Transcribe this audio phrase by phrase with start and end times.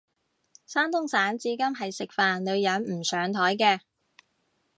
[0.65, 3.81] 山東省至今係食飯女人唔上枱嘅